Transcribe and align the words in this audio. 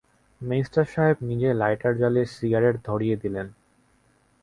Minister 0.41 0.85
সাহেব 0.85 1.17
নিজেই 1.21 1.55
lighter 1.55 1.93
জ্বালিয়ে 1.97 2.27
সিগারেট 2.35 2.75
ধরিয়ে 2.85 3.15
দিলেন। 3.15 3.47